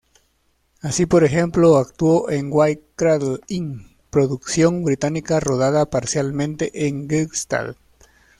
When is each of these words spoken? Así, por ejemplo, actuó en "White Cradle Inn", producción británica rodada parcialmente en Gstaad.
Así, 0.81 1.05
por 1.05 1.23
ejemplo, 1.23 1.77
actuó 1.77 2.31
en 2.31 2.49
"White 2.51 2.85
Cradle 2.95 3.39
Inn", 3.49 3.95
producción 4.09 4.83
británica 4.83 5.39
rodada 5.39 5.91
parcialmente 5.91 6.87
en 6.87 7.07
Gstaad. 7.07 7.75